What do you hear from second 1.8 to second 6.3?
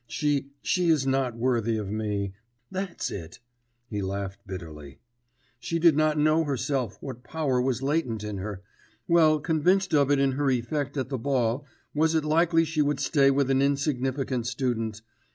me.... That's it!' (He laughed bitterly.) 'She did not